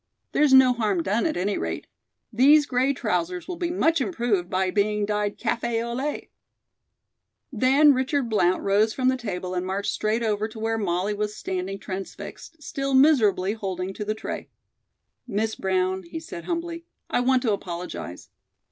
[0.31, 1.85] There's no harm done, at any rate.
[2.33, 6.31] These gray trousers will be much improved by being dyed cafe au lait."
[7.51, 11.37] Then Richard Blount rose from the table and marched straight over to where Molly was
[11.37, 14.49] standing transfixed, still miserably holding to the tray.
[15.27, 18.29] "Miss Brown," he said humbly, "I want to apologize.